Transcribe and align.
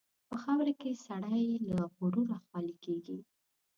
په 0.29 0.35
خاوره 0.43 0.73
کې 0.81 1.01
سړی 1.05 1.45
له 1.69 1.77
غروره 1.95 2.37
خالي 2.45 2.75
کېږي. 2.85 3.19